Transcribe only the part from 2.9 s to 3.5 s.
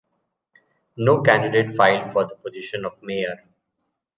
mayor.